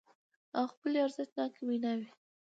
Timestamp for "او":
0.57-0.63